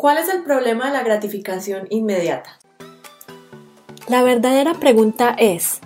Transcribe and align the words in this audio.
¿Cuál 0.00 0.16
es 0.16 0.30
el 0.30 0.42
problema 0.44 0.86
de 0.86 0.94
la 0.94 1.02
gratificación 1.02 1.86
inmediata? 1.90 2.58
La 4.08 4.22
verdadera 4.22 4.72
pregunta 4.72 5.36
es, 5.38 5.80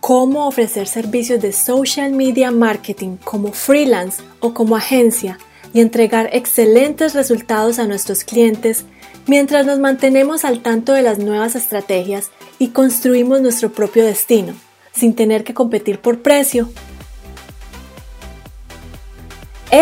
¿cómo 0.00 0.46
ofrecer 0.46 0.86
servicios 0.86 1.40
de 1.40 1.54
social 1.54 2.12
media 2.12 2.50
marketing 2.50 3.16
como 3.24 3.52
freelance 3.54 4.22
o 4.40 4.52
como 4.52 4.76
agencia 4.76 5.38
y 5.72 5.80
entregar 5.80 6.28
excelentes 6.34 7.14
resultados 7.14 7.78
a 7.78 7.86
nuestros 7.86 8.22
clientes 8.24 8.84
mientras 9.26 9.64
nos 9.64 9.78
mantenemos 9.78 10.44
al 10.44 10.60
tanto 10.60 10.92
de 10.92 11.00
las 11.00 11.18
nuevas 11.18 11.56
estrategias 11.56 12.32
y 12.58 12.68
construimos 12.68 13.40
nuestro 13.40 13.72
propio 13.72 14.04
destino, 14.04 14.52
sin 14.92 15.14
tener 15.14 15.42
que 15.42 15.54
competir 15.54 16.00
por 16.00 16.20
precio 16.20 16.68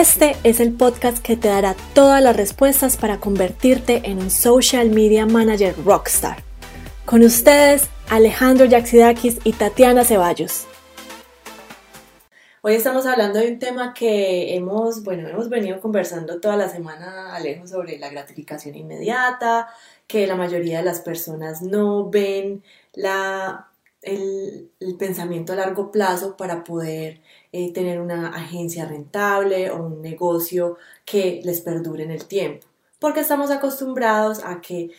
este 0.00 0.36
es 0.42 0.58
el 0.60 0.72
podcast 0.72 1.18
que 1.18 1.36
te 1.36 1.48
dará 1.48 1.76
todas 1.92 2.22
las 2.22 2.34
respuestas 2.34 2.96
para 2.96 3.18
convertirte 3.18 4.00
en 4.04 4.20
un 4.20 4.30
social 4.30 4.88
media 4.88 5.26
manager 5.26 5.74
rockstar. 5.84 6.42
Con 7.04 7.22
ustedes, 7.22 7.90
Alejandro 8.08 8.64
Yaxidakis 8.64 9.40
y 9.44 9.52
Tatiana 9.52 10.02
Ceballos. 10.04 10.66
Hoy 12.62 12.74
estamos 12.74 13.04
hablando 13.04 13.38
de 13.38 13.52
un 13.52 13.58
tema 13.58 13.92
que 13.92 14.54
hemos, 14.54 15.02
bueno, 15.04 15.28
hemos 15.28 15.50
venido 15.50 15.78
conversando 15.78 16.40
toda 16.40 16.56
la 16.56 16.70
semana, 16.70 17.34
Alejo, 17.34 17.66
sobre 17.66 17.98
la 17.98 18.08
gratificación 18.08 18.74
inmediata, 18.76 19.68
que 20.06 20.26
la 20.26 20.36
mayoría 20.36 20.78
de 20.78 20.84
las 20.84 21.00
personas 21.00 21.60
no 21.60 22.08
ven 22.08 22.62
la, 22.94 23.71
el, 24.02 24.70
el 24.80 24.96
pensamiento 24.96 25.52
a 25.52 25.56
largo 25.56 25.90
plazo 25.90 26.36
para 26.36 26.64
poder 26.64 27.20
eh, 27.52 27.72
tener 27.72 28.00
una 28.00 28.28
agencia 28.28 28.84
rentable 28.84 29.70
o 29.70 29.82
un 29.82 30.02
negocio 30.02 30.76
que 31.04 31.40
les 31.44 31.60
perdure 31.60 32.04
en 32.04 32.10
el 32.10 32.26
tiempo, 32.26 32.66
porque 32.98 33.20
estamos 33.20 33.50
acostumbrados 33.50 34.44
a 34.44 34.60
que 34.60 34.90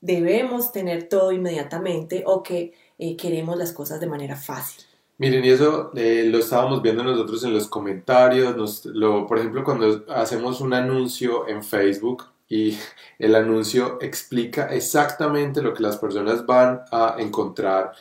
debemos 0.00 0.72
tener 0.72 1.08
todo 1.08 1.32
inmediatamente 1.32 2.22
o 2.26 2.42
que 2.42 2.72
eh, 2.98 3.16
queremos 3.16 3.58
las 3.58 3.72
cosas 3.72 4.00
de 4.00 4.06
manera 4.06 4.36
fácil. 4.36 4.84
Miren, 5.18 5.44
y 5.44 5.50
eso 5.50 5.90
eh, 5.94 6.24
lo 6.26 6.38
estábamos 6.38 6.80
viendo 6.80 7.04
nosotros 7.04 7.44
en 7.44 7.52
los 7.52 7.68
comentarios, 7.68 8.86
lo, 8.86 9.26
por 9.26 9.38
ejemplo, 9.38 9.62
cuando 9.62 10.04
hacemos 10.08 10.62
un 10.62 10.72
anuncio 10.72 11.46
en 11.46 11.62
Facebook 11.62 12.24
y 12.48 12.78
el 13.18 13.34
anuncio 13.34 13.98
explica 14.00 14.68
exactamente 14.68 15.60
lo 15.60 15.74
que 15.74 15.82
las 15.82 15.98
personas 15.98 16.46
van 16.46 16.82
a 16.90 17.16
encontrar 17.18 17.92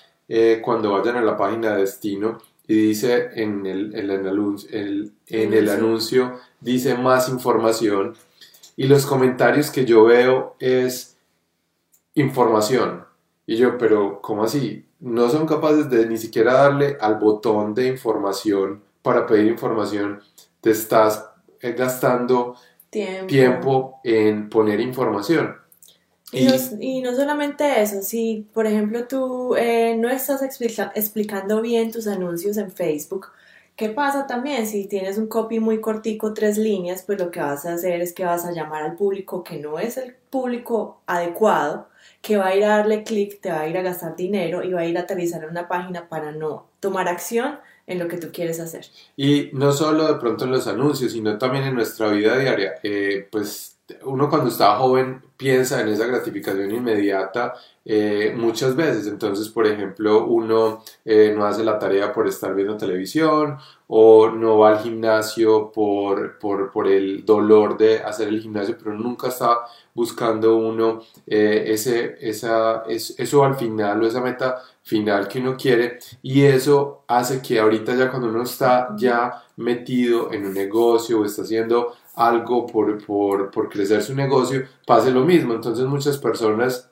cuando 0.61 0.91
vayan 0.91 1.17
a 1.17 1.21
la 1.21 1.35
página 1.35 1.73
de 1.73 1.81
destino 1.81 2.37
y 2.67 2.75
dice 2.75 3.29
en 3.33 3.65
el, 3.65 3.95
el, 3.95 5.11
en 5.27 5.53
el 5.53 5.69
anuncio, 5.69 6.39
dice 6.61 6.95
más 6.95 7.29
información 7.29 8.15
y 8.79 8.87
los 8.87 9.05
comentarios 9.05 9.71
que 9.71 9.83
yo 9.83 10.05
veo 10.05 10.55
es 10.57 11.17
información. 12.13 13.05
Y 13.45 13.57
yo, 13.57 13.77
pero 13.77 14.21
¿cómo 14.21 14.43
así? 14.43 14.85
No 15.01 15.29
son 15.29 15.47
capaces 15.47 15.89
de 15.89 16.05
ni 16.05 16.17
siquiera 16.17 16.53
darle 16.53 16.95
al 17.01 17.15
botón 17.15 17.73
de 17.73 17.87
información 17.87 18.81
para 19.01 19.25
pedir 19.25 19.47
información. 19.47 20.21
Te 20.61 20.71
estás 20.71 21.29
eh, 21.59 21.73
gastando 21.73 22.55
tiempo 22.89 23.99
en 24.03 24.49
poner 24.49 24.79
información. 24.79 25.57
Y, 26.31 27.01
no, 27.01 27.15
solamente 27.15 27.81
eso, 27.81 28.01
si 28.03 28.47
por 28.53 28.67
ejemplo 28.67 29.07
tú 29.07 29.55
eh, 29.55 29.95
no 29.97 30.09
estás 30.09 30.43
explicando 30.43 31.61
bien 31.61 31.91
tus 31.91 32.05
anuncios 32.05 32.57
en 32.57 32.71
Facebook, 32.71 33.27
¿qué 33.75 33.89
pasa 33.89 34.27
también? 34.27 34.67
Si 34.67 34.87
tienes 34.87 35.17
un 35.17 35.27
copy 35.27 35.59
muy 35.59 35.81
cortico, 35.81 36.33
tres 36.33 36.57
líneas, 36.57 37.01
pues 37.03 37.19
lo 37.19 37.31
que 37.31 37.39
vas 37.39 37.65
a 37.65 37.73
hacer 37.73 38.01
es 38.01 38.13
que 38.13 38.25
vas 38.25 38.45
a 38.45 38.51
llamar 38.51 38.83
al 38.83 38.95
público 38.95 39.43
que 39.43 39.57
no 39.57 39.79
es 39.79 39.97
el 39.97 40.13
público 40.29 41.01
adecuado, 41.07 41.87
que 42.21 42.37
va 42.37 42.47
a 42.47 42.55
ir 42.55 42.63
a 42.63 42.77
darle 42.77 43.03
clic, 43.03 43.41
te 43.41 43.49
va 43.49 43.61
a 43.61 43.67
ir 43.67 43.77
a 43.77 43.81
gastar 43.81 44.15
dinero 44.15 44.63
y 44.63 44.71
va 44.71 44.81
a 44.81 44.85
ir 44.85 44.97
a 44.97 45.01
aterrizar 45.01 45.43
en 45.43 45.49
una 45.49 45.67
página 45.67 46.09
para 46.09 46.31
no 46.31 46.67
tomar 46.79 47.07
acción 47.07 47.59
en 47.87 47.97
lo 47.97 48.07
que 48.07 48.17
tú 48.17 48.27
quieres 48.31 48.59
hacer. 48.59 48.85
Y 49.17 49.49
no 49.53 49.71
solo 49.71 50.13
de 50.13 50.19
pronto 50.19 50.45
en 50.45 50.51
los 50.51 50.67
anuncios, 50.67 51.11
sino 51.11 51.39
también 51.39 51.63
en 51.63 51.73
nuestra 51.73 52.09
vida 52.09 52.37
diaria. 52.37 52.75
Eh, 52.83 53.27
pues 53.31 53.78
uno 54.03 54.29
cuando 54.29 54.49
estaba 54.49 54.77
joven 54.77 55.21
piensa 55.37 55.81
en 55.81 55.89
esa 55.89 56.05
gratificación 56.05 56.71
inmediata 56.71 57.53
eh, 57.85 58.33
muchas 58.37 58.75
veces. 58.75 59.07
Entonces, 59.07 59.49
por 59.49 59.65
ejemplo, 59.65 60.25
uno 60.25 60.83
eh, 61.05 61.33
no 61.35 61.45
hace 61.45 61.63
la 61.63 61.79
tarea 61.79 62.11
por 62.13 62.27
estar 62.27 62.53
viendo 62.53 62.77
televisión 62.77 63.57
o 63.87 64.29
no 64.29 64.59
va 64.59 64.71
al 64.71 64.79
gimnasio 64.79 65.71
por, 65.71 66.37
por, 66.37 66.71
por 66.71 66.87
el 66.87 67.25
dolor 67.25 67.77
de 67.77 67.99
hacer 67.99 68.27
el 68.27 68.41
gimnasio, 68.41 68.77
pero 68.77 68.93
nunca 68.93 69.29
está 69.29 69.61
buscando 69.93 70.57
uno 70.57 71.01
eh, 71.25 71.63
ese, 71.67 72.17
esa, 72.21 72.83
eso 72.87 73.43
al 73.43 73.55
final 73.55 74.03
o 74.03 74.07
esa 74.07 74.21
meta 74.21 74.61
final 74.83 75.27
que 75.27 75.39
uno 75.39 75.55
quiere 75.57 75.99
y 76.21 76.43
eso 76.43 77.03
hace 77.07 77.41
que 77.41 77.59
ahorita 77.59 77.95
ya 77.95 78.09
cuando 78.09 78.29
uno 78.29 78.43
está 78.43 78.89
ya 78.97 79.43
metido 79.57 80.31
en 80.31 80.45
un 80.45 80.53
negocio 80.53 81.19
o 81.19 81.25
está 81.25 81.41
haciendo 81.43 81.95
algo 82.19 82.67
por, 82.67 83.03
por, 83.05 83.49
por 83.49 83.69
crecer 83.69 84.03
su 84.03 84.13
negocio, 84.13 84.67
pase 84.85 85.09
lo 85.09 85.21
mismo. 85.21 85.53
Entonces 85.53 85.85
muchas 85.85 86.17
personas 86.17 86.91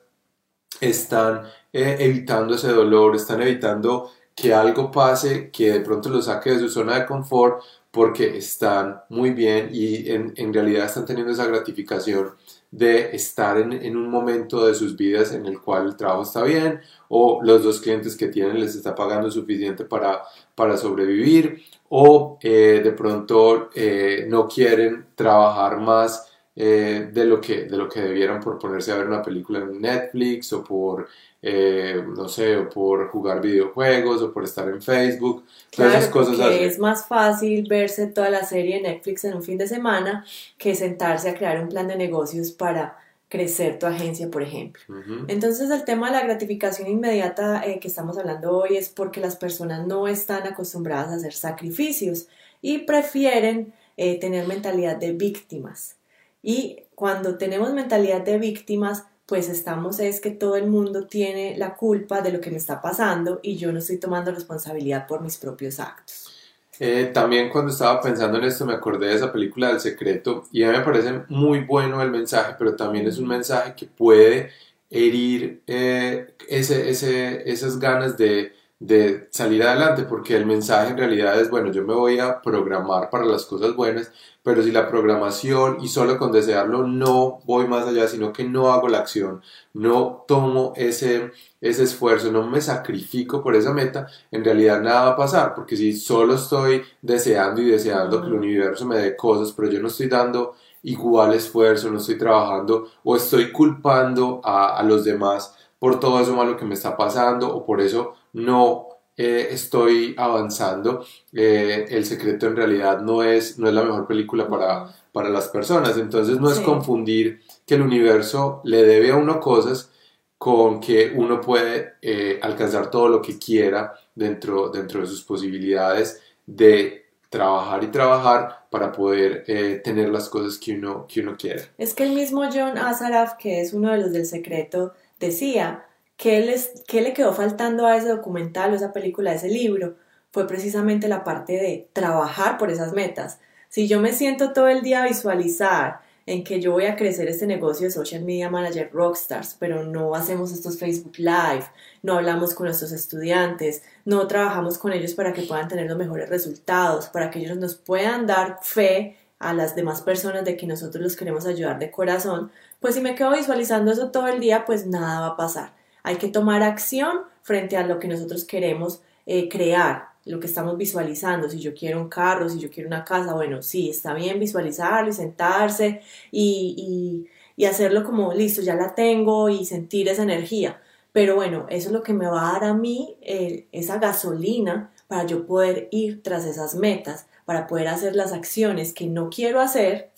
están 0.80 1.42
eh, 1.72 1.96
evitando 2.00 2.54
ese 2.54 2.68
dolor, 2.68 3.14
están 3.14 3.42
evitando 3.42 4.10
que 4.34 4.54
algo 4.54 4.90
pase 4.90 5.50
que 5.50 5.72
de 5.72 5.80
pronto 5.80 6.08
lo 6.08 6.22
saque 6.22 6.52
de 6.52 6.60
su 6.60 6.68
zona 6.70 6.98
de 6.98 7.06
confort 7.06 7.62
porque 7.90 8.36
están 8.36 9.00
muy 9.08 9.30
bien 9.30 9.70
y 9.72 10.10
en, 10.10 10.32
en 10.36 10.52
realidad 10.52 10.86
están 10.86 11.06
teniendo 11.06 11.32
esa 11.32 11.46
gratificación 11.46 12.34
de 12.70 13.16
estar 13.16 13.58
en, 13.58 13.72
en, 13.72 13.96
un 13.96 14.10
momento 14.10 14.66
de 14.66 14.74
sus 14.74 14.94
vidas 14.96 15.32
en 15.32 15.46
el 15.46 15.60
cual 15.60 15.86
el 15.86 15.96
trabajo 15.96 16.22
está 16.22 16.42
bien 16.42 16.80
o 17.08 17.40
los 17.42 17.62
dos 17.62 17.80
clientes 17.80 18.14
que 18.14 18.28
tienen 18.28 18.60
les 18.60 18.74
está 18.74 18.94
pagando 18.94 19.30
suficiente 19.30 19.84
para, 19.84 20.22
para 20.54 20.76
sobrevivir 20.76 21.62
o 21.88 22.38
eh, 22.42 22.80
de 22.84 22.92
pronto 22.92 23.70
eh, 23.74 24.26
no 24.28 24.46
quieren 24.46 25.06
trabajar 25.14 25.78
más 25.80 26.27
eh, 26.60 27.08
de, 27.12 27.24
lo 27.24 27.40
que, 27.40 27.66
de 27.66 27.76
lo 27.76 27.88
que 27.88 28.00
debieran 28.00 28.40
por 28.40 28.58
ponerse 28.58 28.90
a 28.90 28.96
ver 28.96 29.06
una 29.06 29.22
película 29.22 29.60
en 29.60 29.80
Netflix 29.80 30.52
o 30.52 30.64
por, 30.64 31.08
no 31.40 32.28
sé, 32.28 32.56
o 32.56 32.68
por 32.68 33.08
jugar 33.10 33.40
videojuegos 33.40 34.20
o 34.22 34.32
por 34.32 34.42
estar 34.42 34.68
en 34.68 34.82
Facebook. 34.82 35.44
Todas 35.70 35.94
esas 35.94 36.08
cosas 36.08 36.38
es 36.50 36.78
más 36.80 37.06
fácil 37.06 37.66
verse 37.68 38.08
toda 38.08 38.28
la 38.28 38.44
serie 38.44 38.76
de 38.76 38.82
Netflix 38.82 39.24
en 39.24 39.34
un 39.34 39.42
fin 39.44 39.56
de 39.56 39.68
semana 39.68 40.24
que 40.58 40.74
sentarse 40.74 41.28
a 41.28 41.34
crear 41.34 41.62
un 41.62 41.68
plan 41.68 41.86
de 41.86 41.96
negocios 41.96 42.50
para 42.50 42.98
crecer 43.28 43.78
tu 43.78 43.86
agencia, 43.86 44.30
por 44.30 44.42
ejemplo. 44.42 44.82
Entonces 45.28 45.70
el 45.70 45.84
tema 45.84 46.06
de 46.06 46.16
la 46.16 46.24
gratificación 46.24 46.88
inmediata 46.88 47.62
eh, 47.64 47.78
que 47.78 47.88
estamos 47.88 48.16
hablando 48.16 48.56
hoy 48.56 48.76
es 48.76 48.88
porque 48.88 49.20
las 49.20 49.36
personas 49.36 49.86
no 49.86 50.08
están 50.08 50.46
acostumbradas 50.46 51.12
a 51.12 51.16
hacer 51.16 51.34
sacrificios 51.34 52.28
y 52.62 52.78
prefieren 52.78 53.74
eh, 53.96 54.18
tener 54.18 54.46
mentalidad 54.46 54.96
de 54.96 55.12
víctimas. 55.12 55.97
Y 56.42 56.84
cuando 56.94 57.38
tenemos 57.38 57.72
mentalidad 57.72 58.22
de 58.22 58.38
víctimas, 58.38 59.04
pues 59.26 59.48
estamos 59.48 60.00
es 60.00 60.20
que 60.20 60.30
todo 60.30 60.56
el 60.56 60.68
mundo 60.68 61.06
tiene 61.06 61.56
la 61.58 61.76
culpa 61.76 62.22
de 62.22 62.32
lo 62.32 62.40
que 62.40 62.50
me 62.50 62.56
está 62.56 62.80
pasando 62.80 63.40
y 63.42 63.56
yo 63.56 63.70
no 63.72 63.78
estoy 63.78 63.98
tomando 63.98 64.32
responsabilidad 64.32 65.06
por 65.06 65.20
mis 65.20 65.36
propios 65.36 65.78
actos. 65.80 66.32
Eh, 66.80 67.10
también 67.12 67.50
cuando 67.50 67.72
estaba 67.72 68.00
pensando 68.00 68.38
en 68.38 68.44
esto 68.44 68.64
me 68.64 68.72
acordé 68.72 69.08
de 69.08 69.16
esa 69.16 69.32
película 69.32 69.68
del 69.68 69.80
secreto 69.80 70.44
y 70.52 70.62
a 70.62 70.70
mí 70.70 70.78
me 70.78 70.84
parece 70.84 71.22
muy 71.28 71.60
bueno 71.60 72.00
el 72.00 72.10
mensaje, 72.10 72.54
pero 72.58 72.74
también 72.74 73.06
es 73.06 73.18
un 73.18 73.28
mensaje 73.28 73.74
que 73.74 73.86
puede 73.86 74.50
herir 74.88 75.60
eh, 75.66 76.34
ese, 76.48 76.88
ese, 76.88 77.50
esas 77.50 77.78
ganas 77.78 78.16
de, 78.16 78.52
de 78.80 79.28
salir 79.32 79.64
adelante, 79.64 80.04
porque 80.04 80.36
el 80.36 80.46
mensaje 80.46 80.90
en 80.90 80.98
realidad 80.98 81.40
es, 81.40 81.50
bueno, 81.50 81.72
yo 81.72 81.82
me 81.82 81.94
voy 81.94 82.20
a 82.20 82.40
programar 82.40 83.10
para 83.10 83.24
las 83.24 83.44
cosas 83.44 83.74
buenas, 83.74 84.12
pero 84.42 84.62
si 84.62 84.70
la 84.70 84.88
programación 84.88 85.78
y 85.82 85.88
solo 85.88 86.16
con 86.16 86.30
desearlo 86.30 86.86
no 86.86 87.40
voy 87.44 87.66
más 87.66 87.86
allá, 87.88 88.06
sino 88.06 88.32
que 88.32 88.44
no 88.44 88.72
hago 88.72 88.88
la 88.88 88.98
acción, 88.98 89.42
no 89.74 90.24
tomo 90.28 90.72
ese, 90.76 91.32
ese 91.60 91.82
esfuerzo, 91.82 92.30
no 92.30 92.46
me 92.46 92.60
sacrifico 92.60 93.42
por 93.42 93.56
esa 93.56 93.72
meta, 93.72 94.06
en 94.30 94.44
realidad 94.44 94.80
nada 94.80 95.06
va 95.06 95.10
a 95.10 95.16
pasar, 95.16 95.54
porque 95.54 95.76
si 95.76 95.92
solo 95.94 96.34
estoy 96.34 96.82
deseando 97.02 97.60
y 97.60 97.66
deseando 97.66 98.20
que 98.20 98.28
el 98.28 98.34
universo 98.34 98.86
me 98.86 98.98
dé 98.98 99.16
cosas, 99.16 99.52
pero 99.52 99.68
yo 99.70 99.80
no 99.80 99.88
estoy 99.88 100.06
dando 100.08 100.54
igual 100.84 101.34
esfuerzo, 101.34 101.90
no 101.90 101.98
estoy 101.98 102.16
trabajando 102.16 102.88
o 103.02 103.16
estoy 103.16 103.50
culpando 103.52 104.40
a, 104.44 104.76
a 104.78 104.82
los 104.84 105.04
demás 105.04 105.54
por 105.78 106.00
todo 106.00 106.20
eso 106.20 106.34
malo 106.34 106.56
que 106.56 106.64
me 106.64 106.74
está 106.74 106.96
pasando 106.96 107.54
o 107.54 107.64
por 107.64 107.80
eso 107.80 108.14
no 108.32 108.88
eh, 109.16 109.48
estoy 109.50 110.14
avanzando. 110.16 111.04
Eh, 111.32 111.86
el 111.90 112.04
secreto 112.04 112.46
en 112.46 112.56
realidad 112.56 113.00
no 113.00 113.22
es, 113.22 113.58
no 113.58 113.68
es 113.68 113.74
la 113.74 113.82
mejor 113.82 114.06
película 114.06 114.48
para, 114.48 114.94
para 115.12 115.28
las 115.28 115.48
personas. 115.48 115.98
Entonces 115.98 116.40
no 116.40 116.50
es 116.50 116.60
confundir 116.60 117.40
que 117.66 117.74
el 117.74 117.82
universo 117.82 118.60
le 118.64 118.84
debe 118.84 119.10
a 119.10 119.16
uno 119.16 119.40
cosas 119.40 119.90
con 120.38 120.80
que 120.80 121.12
uno 121.14 121.40
puede 121.40 121.94
eh, 122.00 122.38
alcanzar 122.40 122.90
todo 122.90 123.08
lo 123.08 123.20
que 123.20 123.38
quiera 123.38 123.92
dentro, 124.14 124.70
dentro 124.70 125.00
de 125.00 125.08
sus 125.08 125.24
posibilidades 125.24 126.22
de 126.46 127.06
trabajar 127.28 127.82
y 127.82 127.88
trabajar 127.88 128.66
para 128.70 128.92
poder 128.92 129.44
eh, 129.48 129.80
tener 129.82 130.08
las 130.10 130.28
cosas 130.28 130.56
que 130.58 130.74
uno, 130.74 131.06
que 131.08 131.20
uno 131.20 131.36
quiere. 131.36 131.64
Es 131.76 131.92
que 131.92 132.04
el 132.04 132.14
mismo 132.14 132.44
John 132.44 132.78
Azaraf, 132.78 133.34
que 133.34 133.60
es 133.60 133.72
uno 133.72 133.90
de 133.90 133.98
los 133.98 134.12
del 134.12 134.26
secreto, 134.26 134.92
decía 135.18 135.87
que, 136.18 136.40
les, 136.40 136.82
que 136.86 137.00
le 137.00 137.14
quedó 137.14 137.32
faltando 137.32 137.86
a 137.86 137.96
ese 137.96 138.08
documental 138.08 138.72
o 138.72 138.76
esa 138.76 138.92
película, 138.92 139.32
ese 139.32 139.48
libro, 139.48 139.96
fue 140.32 140.46
precisamente 140.46 141.08
la 141.08 141.24
parte 141.24 141.54
de 141.54 141.88
trabajar 141.94 142.58
por 142.58 142.70
esas 142.70 142.92
metas. 142.92 143.38
Si 143.70 143.88
yo 143.88 144.00
me 144.00 144.12
siento 144.12 144.52
todo 144.52 144.68
el 144.68 144.82
día 144.82 145.02
a 145.02 145.06
visualizar 145.06 146.00
en 146.26 146.44
que 146.44 146.60
yo 146.60 146.72
voy 146.72 146.86
a 146.86 146.96
crecer 146.96 147.28
este 147.28 147.46
negocio 147.46 147.86
de 147.86 147.92
social 147.92 148.22
media 148.24 148.50
manager 148.50 148.90
rockstars, 148.92 149.56
pero 149.58 149.84
no 149.84 150.14
hacemos 150.14 150.52
estos 150.52 150.78
Facebook 150.78 151.18
Live, 151.18 151.64
no 152.02 152.14
hablamos 152.14 152.52
con 152.52 152.66
nuestros 152.66 152.92
estudiantes, 152.92 153.82
no 154.04 154.26
trabajamos 154.26 154.76
con 154.76 154.92
ellos 154.92 155.14
para 155.14 155.32
que 155.32 155.42
puedan 155.42 155.68
tener 155.68 155.86
los 155.86 155.96
mejores 155.96 156.28
resultados, 156.28 157.06
para 157.06 157.30
que 157.30 157.38
ellos 157.38 157.56
nos 157.56 157.76
puedan 157.76 158.26
dar 158.26 158.58
fe 158.60 159.16
a 159.38 159.54
las 159.54 159.76
demás 159.76 160.02
personas 160.02 160.44
de 160.44 160.56
que 160.56 160.66
nosotros 160.66 161.02
los 161.02 161.16
queremos 161.16 161.46
ayudar 161.46 161.78
de 161.78 161.92
corazón, 161.92 162.50
pues 162.80 162.96
si 162.96 163.00
me 163.00 163.14
quedo 163.14 163.30
visualizando 163.30 163.92
eso 163.92 164.10
todo 164.10 164.26
el 164.26 164.40
día, 164.40 164.64
pues 164.66 164.86
nada 164.86 165.20
va 165.20 165.26
a 165.28 165.36
pasar. 165.36 165.77
Hay 166.08 166.16
que 166.16 166.28
tomar 166.28 166.62
acción 166.62 167.18
frente 167.42 167.76
a 167.76 167.86
lo 167.86 167.98
que 167.98 168.08
nosotros 168.08 168.44
queremos 168.44 169.02
eh, 169.26 169.46
crear 169.46 170.08
lo 170.24 170.40
que 170.40 170.46
estamos 170.46 170.78
visualizando, 170.78 171.50
si 171.50 171.60
yo 171.60 171.74
quiero 171.74 172.00
un 172.00 172.08
carro, 172.08 172.48
si 172.48 172.58
yo 172.58 172.70
quiero 172.70 172.86
una 172.86 173.04
casa, 173.04 173.34
bueno, 173.34 173.60
sí, 173.60 173.90
está 173.90 174.14
bien 174.14 174.40
visualizarlo 174.40 175.10
y 175.10 175.12
sentarse 175.12 176.00
y, 176.32 177.28
hacerlo 177.68 178.04
como, 178.04 178.32
listo, 178.32 178.62
ya 178.62 178.74
la 178.74 178.94
tengo 178.94 179.50
y 179.50 179.66
sentir 179.66 180.08
esa 180.08 180.22
energía. 180.22 180.80
Pero 181.12 181.34
bueno, 181.34 181.66
eso 181.68 181.88
es 181.88 181.92
lo 181.92 182.02
que 182.02 182.14
me 182.14 182.26
va 182.26 182.48
a 182.48 182.52
dar 182.54 182.64
a 182.64 182.74
mí 182.74 183.18
eh, 183.20 183.66
esa 183.72 183.98
gasolina 183.98 184.90
para 185.08 185.26
yo 185.26 185.44
poder 185.44 185.88
ir 185.90 186.22
tras 186.22 186.46
esas 186.46 186.74
metas, 186.74 187.26
para 187.44 187.66
poder 187.66 187.88
hacer 187.88 188.16
las 188.16 188.32
acciones 188.32 188.94
que 188.94 189.08
no 189.08 189.28
quiero 189.28 189.60
hacer, 189.60 190.10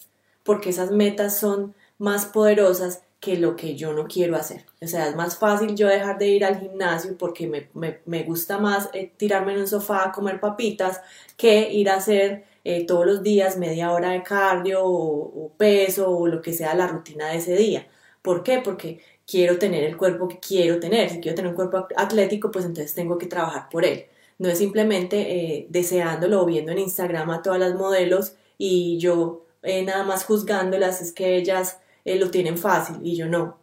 porque 0.44 0.70
esas 0.70 0.92
metas 0.92 1.36
son 1.36 1.74
más 1.98 2.26
poderosas 2.26 3.02
que 3.20 3.36
lo 3.36 3.54
que 3.54 3.76
yo 3.76 3.92
no 3.92 4.06
quiero 4.06 4.34
hacer. 4.34 4.64
O 4.80 4.86
sea, 4.86 5.08
es 5.08 5.14
más 5.14 5.36
fácil 5.38 5.76
yo 5.76 5.86
dejar 5.88 6.18
de 6.18 6.28
ir 6.28 6.44
al 6.44 6.58
gimnasio 6.58 7.16
porque 7.18 7.46
me, 7.46 7.68
me, 7.74 8.00
me 8.06 8.22
gusta 8.24 8.58
más 8.58 8.88
eh, 8.94 9.12
tirarme 9.16 9.52
en 9.52 9.60
un 9.60 9.68
sofá 9.68 10.06
a 10.06 10.12
comer 10.12 10.40
papitas 10.40 11.00
que 11.36 11.70
ir 11.70 11.90
a 11.90 11.96
hacer 11.96 12.44
eh, 12.64 12.86
todos 12.86 13.06
los 13.06 13.22
días 13.22 13.58
media 13.58 13.92
hora 13.92 14.10
de 14.10 14.22
cardio 14.22 14.80
o, 14.84 15.52
peso 15.58 16.10
o 16.10 16.26
lo 16.26 16.40
que 16.40 16.54
sea 16.54 16.74
la 16.74 16.86
rutina 16.86 17.28
de 17.28 17.38
ese 17.38 17.56
día. 17.56 17.86
¿Por 18.22 18.42
qué? 18.42 18.60
Porque 18.64 19.00
quiero 19.26 19.58
tener 19.58 19.84
el 19.84 19.96
cuerpo 19.98 20.28
que 20.28 20.38
quiero 20.40 20.80
tener. 20.80 21.10
Si 21.10 21.20
quiero 21.20 21.36
tener 21.36 21.50
un 21.50 21.56
cuerpo 21.56 21.86
atlético, 21.96 22.50
pues 22.50 22.64
entonces 22.64 22.94
tengo 22.94 23.18
que 23.18 23.26
trabajar 23.26 23.68
por 23.70 23.84
él. 23.84 24.06
No 24.38 24.48
es 24.48 24.58
simplemente 24.58 25.56
eh, 25.58 25.66
deseándolo 25.68 26.42
o 26.42 26.46
viendo 26.46 26.72
en 26.72 26.78
Instagram 26.78 27.30
a 27.30 27.42
todas 27.42 27.60
las 27.60 27.74
modelos 27.74 28.34
y 28.56 28.98
yo 28.98 29.44
nada 29.62 30.04
más 30.04 30.24
juzgándolas, 30.24 31.02
es 31.02 31.12
que 31.12 31.36
ellas 31.36 31.80
eh, 32.10 32.18
lo 32.18 32.30
tienen 32.30 32.58
fácil 32.58 32.96
y 33.02 33.16
yo 33.16 33.28
no. 33.28 33.58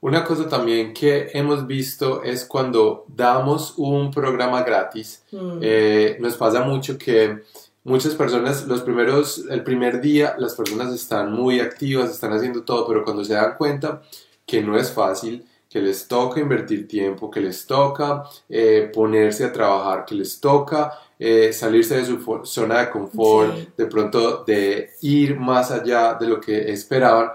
Una 0.00 0.24
cosa 0.24 0.48
también 0.48 0.92
que 0.92 1.30
hemos 1.32 1.66
visto 1.66 2.22
es 2.24 2.44
cuando 2.44 3.04
damos 3.08 3.74
un 3.76 4.10
programa 4.10 4.62
gratis, 4.64 5.22
mm. 5.30 5.58
eh, 5.62 6.16
nos 6.20 6.36
pasa 6.36 6.64
mucho 6.64 6.98
que 6.98 7.42
muchas 7.84 8.14
personas, 8.16 8.66
los 8.66 8.82
primeros, 8.82 9.44
el 9.48 9.62
primer 9.62 10.00
día, 10.00 10.34
las 10.38 10.54
personas 10.54 10.92
están 10.92 11.32
muy 11.32 11.60
activas, 11.60 12.10
están 12.10 12.32
haciendo 12.32 12.62
todo, 12.64 12.86
pero 12.88 13.04
cuando 13.04 13.24
se 13.24 13.34
dan 13.34 13.56
cuenta 13.56 14.02
que 14.44 14.60
no 14.60 14.76
es 14.76 14.90
fácil, 14.90 15.46
que 15.72 15.80
les 15.80 16.06
toca 16.06 16.38
invertir 16.38 16.86
tiempo, 16.86 17.30
que 17.30 17.40
les 17.40 17.66
toca 17.66 18.24
eh, 18.46 18.90
ponerse 18.92 19.44
a 19.44 19.52
trabajar, 19.52 20.04
que 20.04 20.14
les 20.14 20.38
toca 20.38 20.92
eh, 21.18 21.50
salirse 21.50 21.96
de 21.96 22.04
su 22.04 22.42
zona 22.44 22.80
de 22.80 22.90
confort, 22.90 23.74
de 23.74 23.86
pronto 23.86 24.44
de 24.44 24.90
ir 25.00 25.40
más 25.40 25.70
allá 25.70 26.12
de 26.20 26.26
lo 26.26 26.38
que 26.38 26.70
esperaban, 26.70 27.30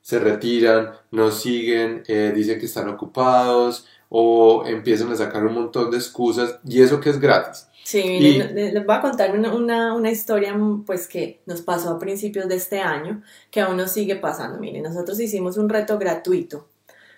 se 0.00 0.18
retiran, 0.18 0.92
no 1.10 1.30
siguen, 1.30 2.02
eh, 2.08 2.32
dicen 2.34 2.58
que 2.58 2.64
están 2.64 2.88
ocupados 2.88 3.86
o 4.08 4.64
empiezan 4.66 5.12
a 5.12 5.16
sacar 5.16 5.44
un 5.44 5.52
montón 5.52 5.90
de 5.90 5.98
excusas 5.98 6.60
y 6.66 6.80
eso 6.80 6.98
que 6.98 7.10
es 7.10 7.20
gratis. 7.20 7.68
Sí, 7.84 8.40
les 8.54 8.86
voy 8.86 8.96
a 8.96 9.00
contar 9.02 9.36
una, 9.36 9.52
una, 9.52 9.94
una, 9.94 10.10
historia 10.10 10.56
pues 10.86 11.08
que 11.08 11.42
nos 11.46 11.60
pasó 11.60 11.90
a 11.90 11.98
principios 11.98 12.48
de 12.48 12.54
este 12.54 12.80
año, 12.80 13.22
que 13.50 13.60
aún 13.60 13.76
nos 13.76 13.90
sigue 13.90 14.16
pasando. 14.16 14.58
Miren, 14.58 14.84
nosotros 14.84 15.18
hicimos 15.20 15.58
un 15.58 15.68
reto 15.68 15.98
gratuito 15.98 16.71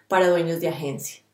para 0.08 0.28
dueños 0.28 0.60
de 0.60 0.68
agencia 0.68 1.24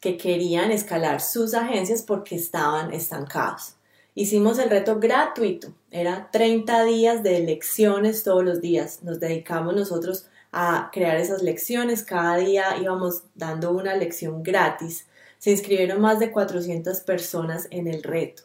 que 0.00 0.16
querían 0.16 0.70
escalar 0.70 1.20
sus 1.20 1.54
agencias 1.54 2.02
porque 2.02 2.36
estaban 2.36 2.92
estancados. 2.92 3.74
Hicimos 4.14 4.58
el 4.58 4.70
reto 4.70 4.98
gratuito, 4.98 5.74
era 5.90 6.30
30 6.30 6.84
días 6.84 7.22
de 7.22 7.40
lecciones 7.40 8.22
todos 8.22 8.44
los 8.44 8.60
días. 8.60 9.02
Nos 9.02 9.20
dedicamos 9.20 9.74
nosotros 9.74 10.26
a 10.52 10.90
crear 10.92 11.16
esas 11.16 11.42
lecciones, 11.42 12.02
cada 12.02 12.36
día 12.36 12.76
íbamos 12.80 13.24
dando 13.34 13.72
una 13.72 13.94
lección 13.94 14.42
gratis. 14.42 15.06
Se 15.38 15.50
inscribieron 15.50 16.00
más 16.00 16.18
de 16.18 16.30
400 16.30 17.00
personas 17.00 17.68
en 17.70 17.88
el 17.88 18.02
reto. 18.02 18.44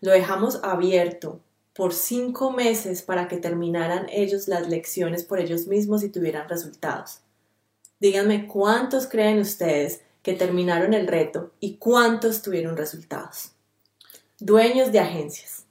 Lo 0.00 0.12
dejamos 0.12 0.60
abierto 0.62 1.40
por 1.74 1.92
cinco 1.92 2.50
meses 2.50 3.02
para 3.02 3.28
que 3.28 3.36
terminaran 3.36 4.06
ellos 4.10 4.48
las 4.48 4.68
lecciones 4.68 5.24
por 5.24 5.38
ellos 5.38 5.66
mismos 5.66 6.02
y 6.02 6.08
tuvieran 6.08 6.48
resultados. 6.48 7.20
Díganme 8.00 8.46
cuántos 8.46 9.06
creen 9.06 9.38
ustedes 9.38 10.02
que 10.22 10.34
terminaron 10.34 10.94
el 10.94 11.06
reto 11.06 11.52
y 11.60 11.76
cuántos 11.76 12.42
tuvieron 12.42 12.76
resultados 12.76 13.52
dueños 14.40 14.90
de 14.90 14.98
agencias. 14.98 15.66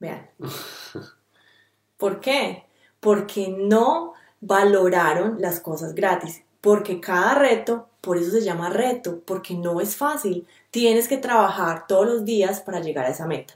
Vean. 0.00 0.28
¿Por 1.96 2.20
qué? 2.20 2.64
Porque 2.98 3.48
no 3.48 4.14
valoraron 4.40 5.40
las 5.40 5.60
cosas 5.60 5.94
gratis. 5.94 6.42
Porque 6.60 7.00
cada 7.00 7.34
reto, 7.34 7.88
por 8.00 8.16
eso 8.16 8.30
se 8.30 8.40
llama 8.40 8.70
reto, 8.70 9.20
porque 9.24 9.54
no 9.54 9.80
es 9.80 9.96
fácil. 9.96 10.46
Tienes 10.70 11.06
que 11.06 11.18
trabajar 11.18 11.86
todos 11.86 12.06
los 12.06 12.24
días 12.24 12.60
para 12.60 12.80
llegar 12.80 13.04
a 13.04 13.10
esa 13.10 13.26
meta. 13.26 13.54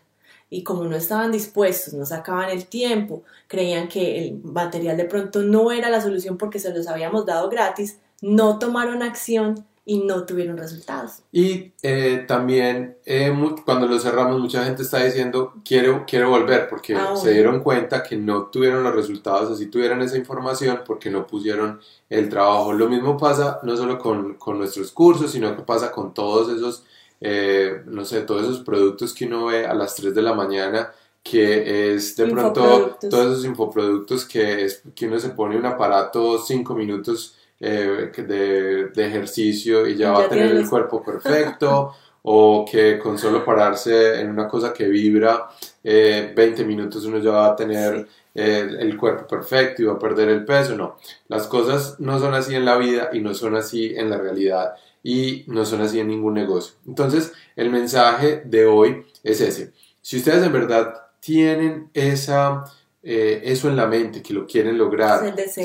Y 0.51 0.63
como 0.63 0.85
no 0.85 0.97
estaban 0.97 1.33
dispuestos, 1.33 1.95
no 1.95 2.07
sacaban 2.07 2.51
el 2.51 2.67
tiempo, 2.67 3.23
creían 3.47 3.89
que 3.89 4.19
el 4.19 4.39
material 4.43 4.97
de 4.97 5.05
pronto 5.05 5.43
no 5.43 5.73
era 5.73 5.91
la 5.91 6.01
solución 6.01 6.39
porque 6.39 6.59
se 6.59 6.73
los 6.73 6.87
habíamos 6.89 7.27
dado 7.27 7.49
gratis, 7.51 7.99
no 8.21 8.59
tomaron 8.59 9.03
acción 9.03 9.67
y 9.89 10.01
no 10.01 10.27
tuvieron 10.27 10.59
resultados. 10.59 11.23
Y 11.33 11.73
eh, 11.83 12.27
también 12.29 12.99
eh, 13.07 13.35
cuando 13.65 13.87
lo 13.87 13.99
cerramos 13.99 14.39
mucha 14.39 14.63
gente 14.63 14.83
está 14.83 15.03
diciendo 15.03 15.55
quiero, 15.65 16.05
quiero 16.07 16.29
volver 16.29 16.69
porque 16.69 16.95
ah, 16.95 17.17
se 17.17 17.33
dieron 17.33 17.61
cuenta 17.63 18.03
que 18.03 18.15
no 18.19 18.49
tuvieron 18.49 18.85
los 18.85 18.95
resultados, 18.95 19.51
así 19.51 19.65
tuvieran 19.69 20.03
esa 20.03 20.19
información 20.19 20.83
porque 20.85 21.09
no 21.09 21.27
pusieron 21.27 21.81
el 22.11 22.29
trabajo. 22.29 22.75
Lo 22.75 22.87
mismo 22.87 23.17
pasa 23.17 23.61
no 23.63 23.79
solo 23.79 23.99
con, 23.99 24.35
con 24.35 24.59
nuestros 24.59 24.93
cursos, 24.93 25.33
sino 25.33 25.57
que 25.57 25.63
pasa 25.63 25.91
con 25.91 26.13
todos 26.13 26.55
esos, 26.55 26.85
eh, 27.21 27.83
no 27.87 28.05
sé, 28.05 28.23
todos 28.23 28.43
esos 28.43 28.61
productos 28.61 29.13
que 29.15 29.27
uno 29.27 29.47
ve 29.47 29.67
a 29.67 29.75
las 29.75 29.95
3 29.97 30.15
de 30.15 30.23
la 30.23 30.35
mañana 30.35 30.93
que 31.23 31.95
es 31.95 32.17
de 32.17 32.27
pronto 32.27 32.97
todos 33.11 33.33
esos 33.33 33.45
infoproductos 33.45 34.25
que, 34.25 34.65
es, 34.65 34.83
que 34.95 35.07
uno 35.07 35.19
se 35.19 35.31
pone 35.31 35.57
un 35.57 35.67
aparato 35.67 36.39
5 36.39 36.75
minutos 36.75 37.37
eh, 37.61 38.13
de, 38.17 38.87
de, 38.87 39.07
ejercicio 39.07 39.87
y 39.87 39.97
ya, 39.97 40.13
va 40.13 40.25
a 40.25 40.29
tener 40.29 40.53
el 40.53 40.69
cuerpo 40.69 41.03
perfecto, 41.05 41.93
o 42.23 42.65
que 42.71 42.99
con 42.99 43.19
solo 43.19 43.45
pararse 43.45 44.21
en 44.21 44.31
una 44.31 44.47
cosa 44.47 44.73
que 44.73 44.87
vibra 44.87 45.49
20 45.83 46.43
eh, 46.63 46.65
minutos 46.65 47.05
uno 47.05 47.19
ya 47.19 47.31
va 47.31 47.47
a 47.49 47.57
tener 47.57 48.07
eh, 48.35 48.69
el 48.79 48.97
cuerpo 48.97 49.27
perfecto 49.27 49.83
y 49.83 49.87
va 49.87 49.95
a 49.95 49.99
perder 49.99 50.29
el 50.29 50.45
peso. 50.45 50.77
No, 50.77 50.97
las 51.29 51.47
cosas 51.47 51.99
no 51.99 52.19
son 52.19 52.35
así 52.35 52.55
en 52.55 52.65
la 52.65 52.77
vida 52.77 53.11
y 53.13 53.21
no 53.21 53.35
son 53.35 53.57
así 53.57 53.95
en 53.97 54.11
la 54.11 54.19
realidad 54.19 54.75
y 55.03 55.45
no 55.47 55.65
son 55.65 55.81
así 55.81 56.01
en 56.01 56.09
ningún 56.09 56.35
negocio. 56.35 56.75
Entonces, 56.87 57.33
el 57.57 57.71
mensaje 57.71 58.43
de 58.45 58.67
hoy 58.67 59.07
es 59.23 59.41
ese. 59.41 59.73
Si 60.03 60.19
ustedes 60.19 60.45
en 60.45 60.53
verdad 60.53 60.95
tienen 61.21 61.91
esa 61.95 62.65
eh, 63.11 63.41
eso 63.45 63.69
en 63.69 63.77
la 63.77 63.87
mente, 63.87 64.23
que 64.23 64.35
lo 64.35 64.47
quieren 64.47 64.77
lograr. 64.77 65.25
Ese 65.39 65.63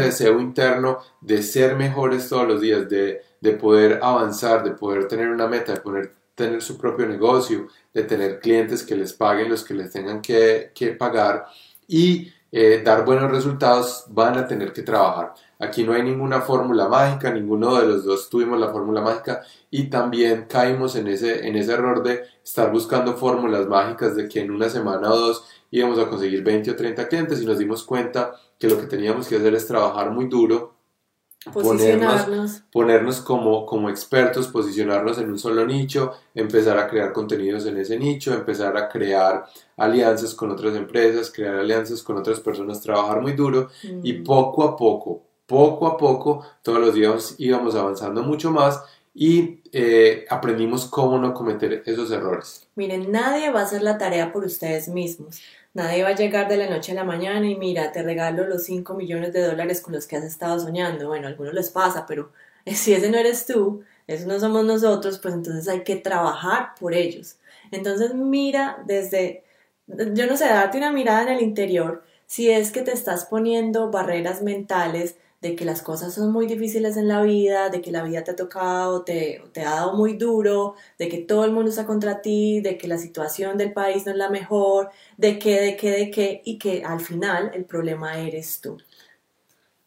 deseo, 0.00 0.38
interno. 0.38 0.98
de 1.20 1.42
ser 1.42 1.76
mejores 1.76 2.28
todos 2.28 2.46
los 2.46 2.60
días, 2.60 2.88
de, 2.88 3.22
poder 3.58 4.00
avanzar, 4.02 4.62
de 4.62 4.72
poder 4.72 5.08
tener 5.08 5.28
una 5.28 5.46
meta, 5.46 5.72
de 5.72 5.80
poder 5.80 6.12
tener 6.34 6.62
su 6.62 6.78
propio 6.78 7.06
negocio, 7.06 7.66
de 7.92 8.04
tener 8.04 8.38
clientes 8.38 8.84
que 8.84 8.94
les 8.94 9.12
paguen 9.12 9.48
los 9.48 9.64
que 9.64 9.74
les 9.74 9.90
tengan 9.90 10.20
que, 10.20 10.70
pagar 10.98 11.46
y 11.88 12.32
eh, 12.52 12.82
dar 12.84 13.04
buenos 13.04 13.30
resultados, 13.30 14.04
van 14.08 14.36
a 14.36 14.46
tener 14.46 14.72
que 14.72 14.82
trabajar. 14.82 15.34
Aquí 15.60 15.82
no 15.82 15.92
hay 15.92 16.02
ninguna 16.02 16.40
fórmula 16.40 16.88
mágica, 16.88 17.32
ninguno 17.32 17.80
de 17.80 17.86
los 17.86 18.04
dos 18.04 18.30
tuvimos 18.30 18.60
la 18.60 18.70
fórmula 18.70 19.00
mágica 19.00 19.42
y 19.70 19.90
también 19.90 20.46
caímos 20.48 20.94
en 20.94 21.08
ese, 21.08 21.48
en 21.48 21.56
ese 21.56 21.72
error 21.72 22.02
de 22.04 22.22
estar 22.44 22.70
buscando 22.70 23.14
fórmulas 23.14 23.66
mágicas 23.66 24.14
de 24.14 24.28
que 24.28 24.40
en 24.40 24.52
una 24.52 24.68
semana 24.68 25.10
o 25.12 25.18
dos 25.18 25.44
íbamos 25.72 25.98
a 25.98 26.08
conseguir 26.08 26.44
20 26.44 26.70
o 26.70 26.76
30 26.76 27.08
clientes 27.08 27.42
y 27.42 27.46
nos 27.46 27.58
dimos 27.58 27.82
cuenta 27.82 28.32
que 28.58 28.68
lo 28.68 28.78
que 28.78 28.86
teníamos 28.86 29.26
que 29.26 29.36
hacer 29.36 29.54
es 29.54 29.66
trabajar 29.66 30.12
muy 30.12 30.28
duro, 30.28 30.74
ponernos, 31.52 32.62
ponernos 32.72 33.20
como, 33.20 33.66
como 33.66 33.88
expertos, 33.88 34.48
posicionarnos 34.48 35.18
en 35.18 35.30
un 35.30 35.38
solo 35.38 35.66
nicho, 35.66 36.12
empezar 36.34 36.78
a 36.78 36.88
crear 36.88 37.12
contenidos 37.12 37.66
en 37.66 37.78
ese 37.78 37.98
nicho, 37.98 38.32
empezar 38.32 38.76
a 38.76 38.88
crear 38.88 39.44
alianzas 39.76 40.34
con 40.34 40.50
otras 40.50 40.74
empresas, 40.74 41.32
crear 41.34 41.56
alianzas 41.56 42.02
con 42.02 42.16
otras 42.16 42.40
personas, 42.40 42.80
trabajar 42.80 43.20
muy 43.20 43.32
duro 43.32 43.68
y 44.02 44.14
mm. 44.14 44.24
poco 44.24 44.64
a 44.64 44.76
poco, 44.76 45.27
poco 45.48 45.86
a 45.86 45.96
poco, 45.96 46.46
todos 46.62 46.78
los 46.78 46.94
días 46.94 47.34
íbamos 47.38 47.74
avanzando 47.74 48.22
mucho 48.22 48.50
más 48.50 48.84
y 49.14 49.62
eh, 49.72 50.26
aprendimos 50.28 50.84
cómo 50.84 51.18
no 51.18 51.32
cometer 51.32 51.82
esos 51.86 52.12
errores. 52.12 52.68
Miren, 52.76 53.10
nadie 53.10 53.50
va 53.50 53.60
a 53.60 53.64
hacer 53.64 53.82
la 53.82 53.96
tarea 53.96 54.30
por 54.30 54.44
ustedes 54.44 54.88
mismos. 54.88 55.40
Nadie 55.72 56.02
va 56.02 56.10
a 56.10 56.14
llegar 56.14 56.48
de 56.48 56.58
la 56.58 56.68
noche 56.68 56.92
a 56.92 56.96
la 56.96 57.04
mañana 57.04 57.48
y 57.48 57.56
mira, 57.56 57.92
te 57.92 58.02
regalo 58.02 58.46
los 58.46 58.64
5 58.64 58.92
millones 58.94 59.32
de 59.32 59.42
dólares 59.42 59.80
con 59.80 59.94
los 59.94 60.06
que 60.06 60.16
has 60.16 60.24
estado 60.24 60.60
soñando. 60.60 61.08
Bueno, 61.08 61.26
a 61.26 61.30
algunos 61.30 61.54
les 61.54 61.70
pasa, 61.70 62.04
pero 62.06 62.30
si 62.66 62.92
ese 62.92 63.10
no 63.10 63.16
eres 63.16 63.46
tú, 63.46 63.82
eso 64.06 64.26
no 64.26 64.38
somos 64.38 64.66
nosotros, 64.66 65.18
pues 65.18 65.32
entonces 65.32 65.66
hay 65.66 65.82
que 65.82 65.96
trabajar 65.96 66.74
por 66.78 66.92
ellos. 66.92 67.38
Entonces 67.70 68.14
mira 68.14 68.82
desde, 68.86 69.44
yo 69.86 70.26
no 70.26 70.36
sé, 70.36 70.44
darte 70.44 70.76
una 70.76 70.92
mirada 70.92 71.22
en 71.22 71.28
el 71.30 71.42
interior 71.42 72.04
si 72.26 72.50
es 72.50 72.70
que 72.70 72.82
te 72.82 72.92
estás 72.92 73.24
poniendo 73.24 73.90
barreras 73.90 74.42
mentales 74.42 75.16
de 75.40 75.54
que 75.54 75.64
las 75.64 75.82
cosas 75.82 76.14
son 76.14 76.32
muy 76.32 76.46
difíciles 76.46 76.96
en 76.96 77.06
la 77.06 77.22
vida, 77.22 77.68
de 77.70 77.80
que 77.80 77.92
la 77.92 78.02
vida 78.02 78.24
te 78.24 78.32
ha 78.32 78.36
tocado, 78.36 79.02
te, 79.02 79.42
te 79.52 79.60
ha 79.60 79.70
dado 79.70 79.94
muy 79.94 80.14
duro, 80.14 80.74
de 80.98 81.08
que 81.08 81.18
todo 81.18 81.44
el 81.44 81.52
mundo 81.52 81.70
está 81.70 81.86
contra 81.86 82.20
ti, 82.20 82.60
de 82.60 82.76
que 82.76 82.88
la 82.88 82.98
situación 82.98 83.56
del 83.56 83.72
país 83.72 84.04
no 84.04 84.12
es 84.12 84.18
la 84.18 84.30
mejor, 84.30 84.90
de 85.16 85.38
que, 85.38 85.60
de 85.60 85.76
que, 85.76 85.90
de 85.92 86.10
que, 86.10 86.42
y 86.44 86.58
que 86.58 86.84
al 86.84 87.00
final 87.00 87.52
el 87.54 87.64
problema 87.64 88.18
eres 88.18 88.60
tú. 88.60 88.78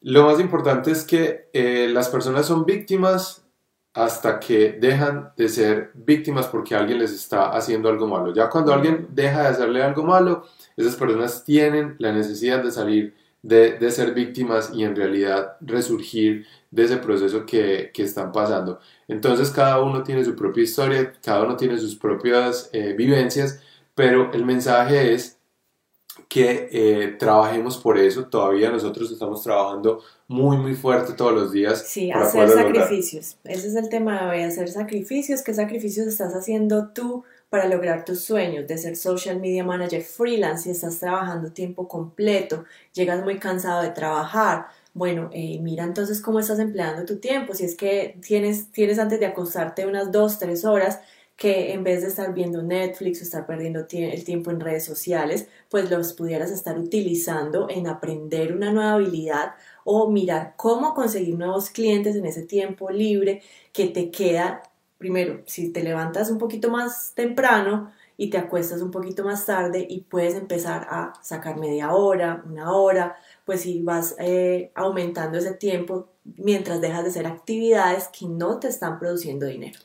Lo 0.01 0.23
más 0.23 0.39
importante 0.39 0.91
es 0.91 1.03
que 1.03 1.49
eh, 1.53 1.89
las 1.91 2.09
personas 2.09 2.45
son 2.45 2.65
víctimas 2.65 3.45
hasta 3.93 4.39
que 4.39 4.71
dejan 4.79 5.33
de 5.35 5.49
ser 5.49 5.91
víctimas 5.93 6.47
porque 6.47 6.75
alguien 6.75 6.99
les 6.99 7.11
está 7.11 7.49
haciendo 7.51 7.89
algo 7.89 8.07
malo. 8.07 8.33
Ya 8.33 8.49
cuando 8.49 8.73
alguien 8.73 9.09
deja 9.11 9.41
de 9.41 9.47
hacerle 9.49 9.83
algo 9.83 10.03
malo, 10.03 10.45
esas 10.77 10.95
personas 10.95 11.43
tienen 11.43 11.95
la 11.99 12.13
necesidad 12.13 12.63
de 12.63 12.71
salir 12.71 13.20
de, 13.41 13.91
ser 13.91 14.13
víctimas 14.13 14.71
y 14.73 14.83
en 14.83 14.95
realidad 14.95 15.57
resurgir 15.61 16.45
de 16.69 16.83
ese 16.83 16.97
proceso 16.97 17.45
que, 17.45 17.91
están 17.95 18.31
pasando. 18.31 18.79
Entonces 19.07 19.49
cada 19.51 19.81
uno 19.81 20.03
tiene 20.03 20.23
su 20.23 20.35
propia 20.35 20.63
historia, 20.63 21.13
cada 21.23 21.43
uno 21.43 21.55
tiene 21.55 21.77
sus 21.77 21.95
propias 21.95 22.69
eh, 22.71 22.93
vivencias, 22.93 23.61
pero 23.95 24.31
el 24.33 24.45
mensaje 24.45 25.13
es 25.13 25.37
que 26.27 26.69
eh, 26.71 27.15
trabajemos 27.19 27.77
por 27.77 27.97
eso. 27.97 28.25
Todavía 28.25 28.69
nosotros 28.69 29.11
estamos 29.11 29.43
trabajando 29.43 30.01
muy, 30.27 30.57
muy 30.57 30.75
fuerte 30.75 31.13
todos 31.13 31.33
los 31.33 31.51
días. 31.51 31.85
Sí, 31.87 32.11
hacer 32.11 32.49
sacrificios. 32.49 33.37
Ese 33.43 33.67
es 33.67 33.75
el 33.75 33.89
tema 33.89 34.31
de 34.31 34.45
hacer 34.45 34.69
sacrificios. 34.69 35.41
¿Qué 35.41 35.53
sacrificios 35.53 36.07
estás 36.07 36.33
haciendo 36.33 36.89
tú 36.93 37.23
para 37.51 37.67
lograr 37.67 38.05
tus 38.05 38.23
sueños 38.23 38.65
de 38.65 38.77
ser 38.77 38.95
social 38.95 39.37
media 39.41 39.65
manager 39.65 40.01
freelance 40.03 40.69
y 40.69 40.71
estás 40.71 40.99
trabajando 40.99 41.51
tiempo 41.51 41.85
completo, 41.85 42.63
llegas 42.93 43.21
muy 43.25 43.39
cansado 43.39 43.81
de 43.81 43.89
trabajar. 43.89 44.67
Bueno, 44.93 45.29
eh, 45.33 45.59
mira 45.61 45.83
entonces 45.83 46.21
cómo 46.21 46.39
estás 46.39 46.59
empleando 46.59 47.03
tu 47.05 47.17
tiempo. 47.19 47.53
Si 47.53 47.65
es 47.65 47.75
que 47.75 48.17
tienes, 48.25 48.71
tienes 48.71 48.99
antes 48.99 49.19
de 49.19 49.25
acostarte 49.25 49.85
unas 49.85 50.13
dos, 50.13 50.39
tres 50.39 50.63
horas, 50.63 51.01
que 51.35 51.73
en 51.73 51.83
vez 51.83 52.03
de 52.03 52.07
estar 52.07 52.33
viendo 52.33 52.63
Netflix 52.63 53.19
o 53.19 53.23
estar 53.23 53.45
perdiendo 53.45 53.85
el 53.89 54.23
tiempo 54.23 54.49
en 54.51 54.61
redes 54.61 54.85
sociales, 54.85 55.49
pues 55.69 55.89
los 55.89 56.13
pudieras 56.13 56.51
estar 56.51 56.77
utilizando 56.79 57.67
en 57.69 57.87
aprender 57.87 58.55
una 58.55 58.71
nueva 58.71 58.93
habilidad 58.93 59.55
o 59.83 60.09
mirar 60.09 60.53
cómo 60.55 60.93
conseguir 60.93 61.37
nuevos 61.37 61.69
clientes 61.69 62.15
en 62.15 62.25
ese 62.25 62.43
tiempo 62.43 62.91
libre 62.91 63.41
que 63.73 63.87
te 63.87 64.09
queda 64.09 64.63
primero, 65.01 65.41
si 65.45 65.73
te 65.73 65.83
levantas 65.83 66.31
un 66.31 66.37
poquito 66.37 66.69
más 66.69 67.11
temprano 67.13 67.91
y 68.15 68.29
te 68.29 68.37
acuestas 68.37 68.81
un 68.81 68.91
poquito 68.91 69.25
más 69.25 69.45
tarde 69.45 69.85
y 69.89 70.01
puedes 70.01 70.35
empezar 70.35 70.87
a 70.89 71.13
sacar 71.21 71.57
media 71.57 71.91
hora, 71.91 72.43
una 72.47 72.71
hora, 72.71 73.17
pues 73.43 73.61
si 73.61 73.81
vas 73.81 74.15
eh, 74.19 74.71
aumentando 74.75 75.39
ese 75.39 75.55
tiempo 75.55 76.07
mientras 76.37 76.79
dejas 76.79 77.03
de 77.03 77.09
hacer 77.09 77.25
actividades 77.25 78.09
que 78.17 78.27
no 78.27 78.59
te 78.59 78.67
están 78.67 78.99
produciendo 78.99 79.47
dinero. 79.47 79.79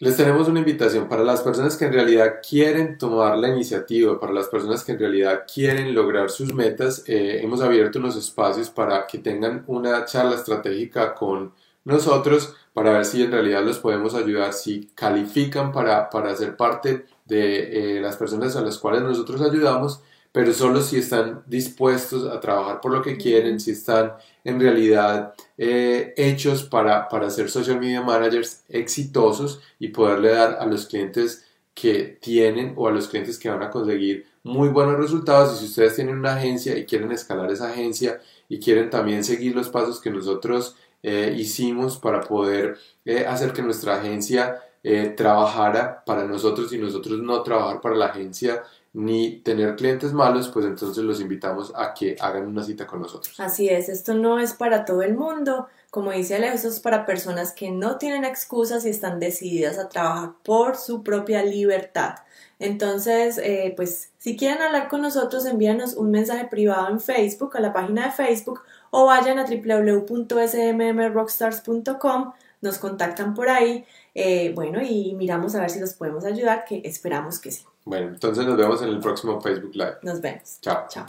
Les 0.00 0.16
tenemos 0.16 0.48
una 0.48 0.58
invitación 0.58 1.08
para 1.08 1.22
las 1.22 1.42
personas 1.42 1.76
que 1.76 1.84
en 1.84 1.92
realidad 1.92 2.40
quieren 2.46 2.98
tomar 2.98 3.38
la 3.38 3.50
iniciativa, 3.50 4.18
para 4.18 4.32
las 4.32 4.48
personas 4.48 4.82
que 4.82 4.90
en 4.90 4.98
realidad 4.98 5.44
quieren 5.46 5.94
lograr 5.94 6.28
sus 6.28 6.52
metas. 6.52 7.04
Eh, 7.06 7.38
hemos 7.40 7.60
abierto 7.60 8.00
unos 8.00 8.16
espacios 8.16 8.68
para 8.68 9.06
que 9.06 9.18
tengan 9.18 9.62
una 9.68 10.04
charla 10.04 10.34
estratégica 10.34 11.14
con 11.14 11.52
nosotros 11.84 12.54
para 12.72 12.92
ver 12.92 13.04
si 13.04 13.22
en 13.22 13.32
realidad 13.32 13.64
los 13.64 13.78
podemos 13.78 14.14
ayudar, 14.14 14.52
si 14.52 14.90
califican 14.94 15.72
para, 15.72 16.08
para 16.10 16.34
ser 16.36 16.56
parte 16.56 17.06
de 17.26 17.96
eh, 17.96 18.00
las 18.00 18.16
personas 18.16 18.56
a 18.56 18.62
las 18.62 18.78
cuales 18.78 19.02
nosotros 19.02 19.42
ayudamos, 19.42 20.00
pero 20.32 20.54
solo 20.54 20.80
si 20.80 20.96
están 20.96 21.42
dispuestos 21.46 22.26
a 22.30 22.40
trabajar 22.40 22.80
por 22.80 22.92
lo 22.92 23.02
que 23.02 23.18
quieren, 23.18 23.60
si 23.60 23.72
están 23.72 24.14
en 24.44 24.58
realidad 24.58 25.34
eh, 25.58 26.14
hechos 26.16 26.62
para, 26.64 27.08
para 27.08 27.28
ser 27.28 27.50
social 27.50 27.78
media 27.78 28.00
managers 28.00 28.64
exitosos 28.68 29.60
y 29.78 29.88
poderle 29.88 30.30
dar 30.30 30.56
a 30.58 30.64
los 30.64 30.86
clientes 30.86 31.44
que 31.74 32.18
tienen 32.20 32.72
o 32.76 32.88
a 32.88 32.92
los 32.92 33.08
clientes 33.08 33.38
que 33.38 33.50
van 33.50 33.62
a 33.62 33.70
conseguir 33.70 34.26
muy 34.42 34.68
buenos 34.68 34.96
resultados. 34.96 35.54
Y 35.54 35.58
si 35.60 35.70
ustedes 35.70 35.96
tienen 35.96 36.18
una 36.18 36.34
agencia 36.34 36.76
y 36.76 36.86
quieren 36.86 37.12
escalar 37.12 37.50
esa 37.50 37.70
agencia 37.70 38.20
y 38.48 38.58
quieren 38.58 38.90
también 38.90 39.24
seguir 39.24 39.54
los 39.54 39.68
pasos 39.68 40.00
que 40.00 40.10
nosotros 40.10 40.76
eh, 41.02 41.34
hicimos 41.36 41.98
para 41.98 42.20
poder 42.20 42.78
eh, 43.04 43.26
hacer 43.26 43.52
que 43.52 43.62
nuestra 43.62 43.96
agencia 43.96 44.62
eh, 44.84 45.08
trabajara 45.16 46.04
para 46.04 46.24
nosotros 46.24 46.72
y 46.72 46.78
nosotros 46.78 47.20
no 47.20 47.42
trabajar 47.42 47.80
para 47.80 47.96
la 47.96 48.06
agencia 48.06 48.62
ni 48.94 49.40
tener 49.40 49.76
clientes 49.76 50.12
malos, 50.12 50.48
pues 50.48 50.66
entonces 50.66 51.02
los 51.02 51.20
invitamos 51.20 51.72
a 51.74 51.94
que 51.94 52.14
hagan 52.20 52.46
una 52.46 52.62
cita 52.62 52.86
con 52.86 53.00
nosotros. 53.00 53.40
Así 53.40 53.68
es, 53.68 53.88
esto 53.88 54.14
no 54.14 54.38
es 54.38 54.52
para 54.52 54.84
todo 54.84 55.02
el 55.02 55.14
mundo, 55.14 55.66
como 55.90 56.12
dice 56.12 56.36
Alejo, 56.36 56.54
esto 56.54 56.68
es 56.68 56.78
para 56.80 57.06
personas 57.06 57.52
que 57.52 57.70
no 57.70 57.96
tienen 57.98 58.24
excusas 58.24 58.84
y 58.84 58.90
están 58.90 59.18
decididas 59.18 59.78
a 59.78 59.88
trabajar 59.88 60.32
por 60.42 60.76
su 60.76 61.02
propia 61.02 61.42
libertad. 61.42 62.16
Entonces, 62.58 63.40
pues 63.76 64.10
si 64.18 64.36
quieren 64.36 64.60
hablar 64.62 64.88
con 64.88 65.02
nosotros, 65.02 65.46
envíanos 65.46 65.94
un 65.94 66.12
mensaje 66.12 66.44
privado 66.44 66.88
en 66.90 67.00
Facebook, 67.00 67.56
a 67.56 67.60
la 67.60 67.72
página 67.72 68.04
de 68.04 68.12
Facebook 68.12 68.62
o 68.90 69.06
vayan 69.06 69.38
a 69.38 69.46
www.smmrockstars.com, 69.46 72.32
nos 72.60 72.78
contactan 72.78 73.34
por 73.34 73.48
ahí, 73.48 73.84
eh, 74.14 74.52
bueno, 74.54 74.80
y 74.80 75.14
miramos 75.14 75.56
a 75.56 75.60
ver 75.60 75.70
si 75.70 75.80
los 75.80 75.94
podemos 75.94 76.24
ayudar, 76.24 76.64
que 76.64 76.82
esperamos 76.84 77.40
que 77.40 77.50
sí. 77.50 77.64
Bueno, 77.84 78.08
entonces 78.08 78.46
nos 78.46 78.56
vemos 78.56 78.82
en 78.82 78.88
el 78.88 79.00
próximo 79.00 79.40
Facebook 79.40 79.74
Live. 79.74 79.96
Nos 80.02 80.20
vemos. 80.20 80.58
Chao. 80.60 80.86
Chao. 80.88 81.06